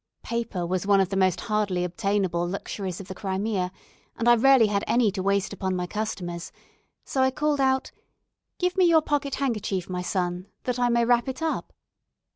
[0.23, 3.71] Paper was one of the most hardly obtainable luxuries of the Crimea,
[4.17, 6.51] and I rarely had any to waste upon my customers;
[7.05, 7.91] so I called out,
[8.57, 11.71] "Give me your pocket handkerchief, my son, that I may wrap it up."